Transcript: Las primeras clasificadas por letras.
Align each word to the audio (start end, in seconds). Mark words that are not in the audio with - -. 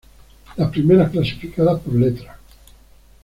Las 0.57 0.71
primeras 0.71 1.11
clasificadas 1.11 1.79
por 1.81 1.93
letras. 1.93 2.35